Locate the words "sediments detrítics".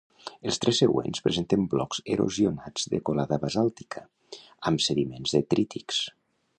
4.89-6.05